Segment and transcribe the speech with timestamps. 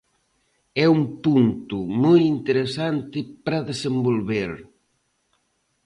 [0.83, 4.51] É un punto moi interesante para desenvolver.